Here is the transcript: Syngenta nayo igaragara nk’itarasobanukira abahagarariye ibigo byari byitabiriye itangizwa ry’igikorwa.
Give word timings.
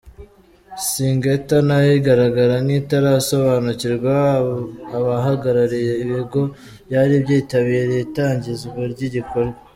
Syngenta 0.89 1.57
nayo 1.67 1.91
igaragara 1.99 2.55
nk’itarasobanukira 2.65 3.95
abahagarariye 4.97 5.93
ibigo 6.03 6.41
byari 6.87 7.13
byitabiriye 7.23 8.01
itangizwa 8.07 8.81
ry’igikorwa. 8.93 9.57